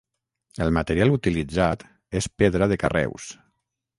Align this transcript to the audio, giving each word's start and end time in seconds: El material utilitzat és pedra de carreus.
El 0.63 0.71
material 0.77 1.13
utilitzat 1.17 1.85
és 2.21 2.29
pedra 2.43 2.71
de 2.73 2.79
carreus. 2.87 3.31